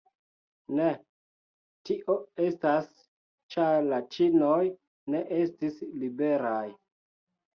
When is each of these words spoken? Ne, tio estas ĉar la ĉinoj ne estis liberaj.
Ne, 0.77 0.85
tio 1.89 2.13
estas 2.45 2.87
ĉar 3.55 3.77
la 3.91 3.99
ĉinoj 4.15 4.57
ne 5.17 5.21
estis 5.43 5.77
liberaj. 6.05 6.65